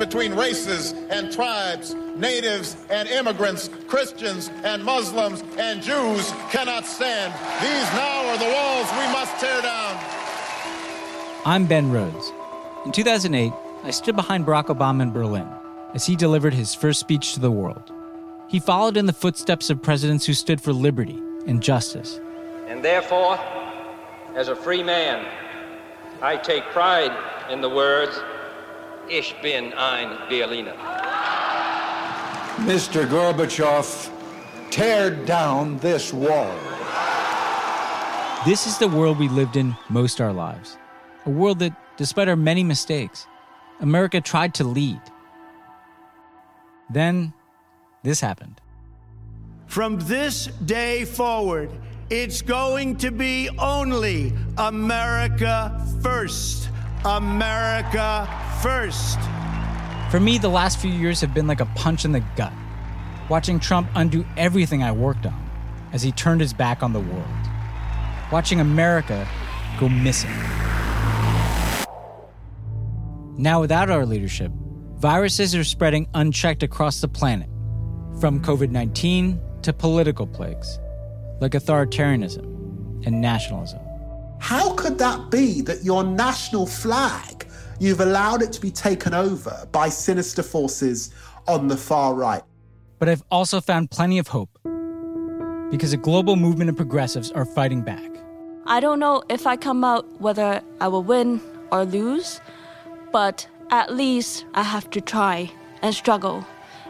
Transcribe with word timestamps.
between 0.00 0.34
races 0.34 0.92
and 1.10 1.30
tribes, 1.30 1.94
natives 2.16 2.76
and 2.88 3.08
immigrants, 3.08 3.70
Christians 3.86 4.50
and 4.64 4.82
Muslims 4.82 5.44
and 5.58 5.80
Jews 5.80 6.32
cannot 6.50 6.86
stand. 6.86 7.32
These 7.62 7.92
now 7.92 8.26
are 8.26 8.38
the 8.38 8.52
walls 8.52 8.90
we 8.92 9.12
must 9.12 9.38
tear 9.38 9.62
down. 9.62 9.96
I'm 11.44 11.66
Ben 11.66 11.92
Rhodes. 11.92 12.32
In 12.84 12.92
2008, 12.92 13.52
I 13.84 13.90
stood 13.90 14.16
behind 14.16 14.46
Barack 14.46 14.66
Obama 14.66 15.02
in 15.02 15.12
Berlin 15.12 15.46
as 15.94 16.06
he 16.06 16.16
delivered 16.16 16.54
his 16.54 16.74
first 16.74 16.98
speech 16.98 17.34
to 17.34 17.40
the 17.40 17.50
world. 17.50 17.92
He 18.48 18.58
followed 18.58 18.96
in 18.96 19.06
the 19.06 19.12
footsteps 19.12 19.70
of 19.70 19.82
presidents 19.82 20.24
who 20.24 20.32
stood 20.32 20.60
for 20.60 20.72
liberty 20.72 21.18
and 21.46 21.62
justice. 21.62 22.18
And 22.66 22.82
therefore, 22.82 23.38
as 24.34 24.48
a 24.48 24.56
free 24.56 24.82
man, 24.82 25.26
I 26.22 26.36
take 26.36 26.64
pride 26.72 27.16
in 27.50 27.60
the 27.60 27.68
words, 27.68 28.18
Ich 29.12 29.34
bin 29.42 29.72
ein 29.72 30.18
Berliner. 30.28 30.76
Mr. 32.58 33.04
Gorbachev, 33.08 34.08
tear 34.70 35.10
down 35.10 35.78
this 35.78 36.12
wall. 36.12 36.54
This 38.46 38.68
is 38.68 38.78
the 38.78 38.86
world 38.86 39.18
we 39.18 39.28
lived 39.28 39.56
in 39.56 39.74
most 39.88 40.20
our 40.20 40.32
lives. 40.32 40.78
A 41.26 41.30
world 41.30 41.58
that, 41.58 41.72
despite 41.96 42.28
our 42.28 42.36
many 42.36 42.62
mistakes, 42.62 43.26
America 43.80 44.20
tried 44.20 44.54
to 44.54 44.64
lead. 44.64 45.00
Then, 46.88 47.32
this 48.04 48.20
happened. 48.20 48.60
From 49.66 49.98
this 49.98 50.46
day 50.66 51.04
forward, 51.04 51.68
it's 52.10 52.42
going 52.42 52.96
to 52.98 53.10
be 53.10 53.50
only 53.58 54.32
America 54.56 55.84
first. 56.00 56.68
America 57.04 58.28
first. 58.62 59.18
For 60.10 60.20
me, 60.20 60.38
the 60.38 60.48
last 60.48 60.78
few 60.78 60.90
years 60.90 61.20
have 61.20 61.32
been 61.32 61.46
like 61.46 61.60
a 61.60 61.66
punch 61.76 62.04
in 62.04 62.12
the 62.12 62.20
gut, 62.36 62.52
watching 63.28 63.60
Trump 63.60 63.88
undo 63.94 64.24
everything 64.36 64.82
I 64.82 64.92
worked 64.92 65.26
on 65.26 65.50
as 65.92 66.02
he 66.02 66.12
turned 66.12 66.40
his 66.40 66.52
back 66.52 66.82
on 66.82 66.92
the 66.92 67.00
world, 67.00 67.24
watching 68.32 68.60
America 68.60 69.26
go 69.78 69.88
missing. 69.88 70.30
Now, 73.38 73.60
without 73.60 73.88
our 73.88 74.04
leadership, 74.04 74.52
viruses 74.96 75.54
are 75.54 75.64
spreading 75.64 76.08
unchecked 76.14 76.62
across 76.62 77.00
the 77.00 77.08
planet, 77.08 77.48
from 78.20 78.42
COVID 78.42 78.70
19 78.70 79.40
to 79.62 79.72
political 79.72 80.26
plagues 80.26 80.78
like 81.40 81.52
authoritarianism 81.52 82.44
and 83.06 83.20
nationalism. 83.20 83.80
How 84.40 84.74
could 84.74 84.98
that 84.98 85.30
be 85.30 85.62
that 85.62 85.84
your 85.84 86.04
national 86.04 86.66
flag, 86.66 87.39
you've 87.80 88.00
allowed 88.00 88.42
it 88.42 88.52
to 88.52 88.60
be 88.60 88.70
taken 88.70 89.14
over 89.14 89.66
by 89.72 89.88
sinister 89.88 90.42
forces 90.42 91.12
on 91.48 91.66
the 91.66 91.76
far 91.76 92.14
right? 92.14 92.42
But 92.98 93.08
I've 93.08 93.24
also 93.30 93.60
found 93.60 93.90
plenty 93.90 94.18
of 94.18 94.28
hope 94.28 94.50
because 95.70 95.92
a 95.92 95.96
global 95.96 96.36
movement 96.36 96.70
of 96.70 96.76
progressives 96.76 97.32
are 97.32 97.44
fighting 97.44 97.82
back. 97.82 98.10
I 98.66 98.80
don't 98.80 99.00
know 99.00 99.22
if 99.28 99.46
I 99.46 99.56
come 99.56 99.82
out 99.82 100.20
whether 100.20 100.60
I 100.80 100.88
will 100.88 101.02
win 101.02 101.40
or 101.72 101.84
lose, 101.84 102.40
but 103.10 103.48
at 103.70 103.94
least 103.94 104.44
I 104.54 104.62
have 104.62 104.90
to 104.90 105.00
try 105.00 105.50
and 105.82 105.94
struggle 105.94 106.44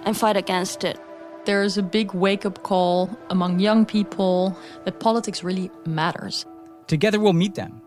and 0.05 0.17
fight 0.17 0.37
against 0.37 0.83
it. 0.83 0.99
There's 1.45 1.79
a 1.79 1.83
big 1.83 2.13
wake 2.13 2.45
up 2.45 2.63
call 2.65 3.17
among 3.31 3.61
young 3.61 3.87
people 3.87 4.57
that 4.85 4.99
politics 4.99 5.45
really 5.45 5.71
matters. 5.87 6.45
Together, 6.87 7.21
we'll 7.21 7.33
meet 7.33 7.55
them 7.55 7.81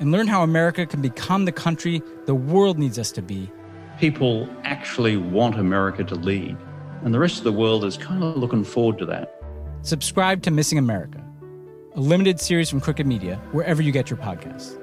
and 0.00 0.10
learn 0.12 0.26
how 0.26 0.42
America 0.42 0.86
can 0.86 1.00
become 1.00 1.44
the 1.44 1.52
country 1.52 2.02
the 2.26 2.34
world 2.34 2.78
needs 2.78 2.98
us 2.98 3.12
to 3.12 3.22
be. 3.22 3.50
People 3.98 4.48
actually 4.64 5.16
want 5.16 5.58
America 5.58 6.02
to 6.04 6.14
lead, 6.14 6.56
and 7.02 7.14
the 7.14 7.18
rest 7.18 7.38
of 7.38 7.44
the 7.44 7.52
world 7.52 7.84
is 7.84 7.96
kind 7.96 8.22
of 8.22 8.36
looking 8.36 8.64
forward 8.64 8.98
to 8.98 9.06
that. 9.06 9.40
Subscribe 9.82 10.42
to 10.42 10.50
Missing 10.50 10.78
America, 10.78 11.22
a 11.94 12.00
limited 12.00 12.40
series 12.40 12.70
from 12.70 12.80
Crooked 12.80 13.06
Media, 13.06 13.40
wherever 13.52 13.82
you 13.82 13.92
get 13.92 14.10
your 14.10 14.18
podcasts. 14.18 14.81